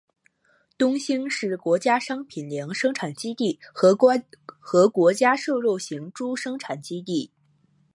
[0.79, 7.31] 东兴是国家商品粮生产基地和国家瘦肉型猪生产基地。